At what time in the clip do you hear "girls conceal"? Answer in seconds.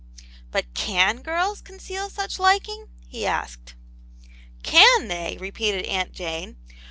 1.21-2.09